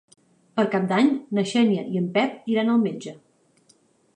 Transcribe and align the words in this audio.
Per 0.59 0.63
Cap 0.75 0.87
d'Any 0.91 1.11
na 1.39 1.43
Xènia 1.51 1.83
i 1.97 1.99
en 2.01 2.07
Pep 2.17 2.51
iran 2.55 2.73
al 2.77 2.83
metge. 2.87 3.15